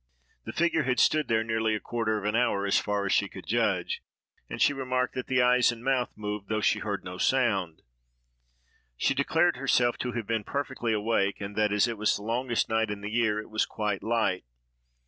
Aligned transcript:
The 0.45 0.51
figure 0.51 0.81
had 0.81 0.99
stood 0.99 1.27
there 1.27 1.43
nearly 1.43 1.75
a 1.75 1.79
quarter 1.79 2.17
of 2.17 2.25
an 2.25 2.35
hour, 2.35 2.65
as 2.65 2.79
far 2.79 3.05
as 3.05 3.11
she 3.11 3.29
could 3.29 3.45
judge; 3.45 4.01
and 4.49 4.59
she 4.59 4.73
remarked 4.73 5.13
that 5.13 5.27
the 5.27 5.43
eyes 5.43 5.71
and 5.71 5.81
the 5.81 5.85
mouth 5.85 6.09
moved, 6.15 6.49
though 6.49 6.59
she 6.59 6.79
heard 6.79 7.03
no 7.03 7.19
sound. 7.19 7.83
She 8.97 9.13
declared 9.13 9.57
herself 9.57 9.99
to 9.99 10.13
have 10.13 10.25
been 10.25 10.43
perfectly 10.43 10.91
awake, 10.91 11.39
and 11.39 11.55
that, 11.55 11.71
as 11.71 11.87
it 11.87 11.99
was 11.99 12.15
the 12.15 12.23
longest 12.23 12.67
night 12.67 12.89
in 12.89 13.01
the 13.01 13.11
year, 13.11 13.39
it 13.39 13.51
was 13.51 13.67
quite 13.67 14.01
light. 14.01 14.43